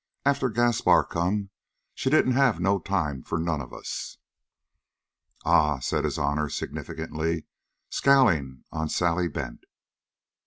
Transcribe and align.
"After 0.25 0.49
Gaspar 0.49 1.03
come, 1.03 1.51
she 1.93 2.09
didn't 2.09 2.31
have 2.31 2.59
no 2.59 2.79
time 2.79 3.21
for 3.21 3.37
none 3.37 3.61
of 3.61 3.71
us!" 3.71 4.17
"Ah!" 5.45 5.77
said 5.77 6.05
his 6.05 6.17
honor 6.17 6.49
significantly, 6.49 7.45
scowling 7.91 8.63
on 8.71 8.89
Sally 8.89 9.27
Bent. 9.27 9.63